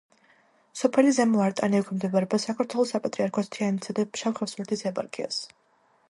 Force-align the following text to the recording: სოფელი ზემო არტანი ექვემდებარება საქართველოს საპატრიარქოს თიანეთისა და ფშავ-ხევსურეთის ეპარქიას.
სოფელი 0.79 1.11
ზემო 1.17 1.41
არტანი 1.47 1.77
ექვემდებარება 1.81 2.39
საქართველოს 2.45 2.93
საპატრიარქოს 2.95 3.51
თიანეთისა 3.57 3.95
და 3.99 4.05
ფშავ-ხევსურეთის 4.17 4.83
ეპარქიას. 4.93 5.39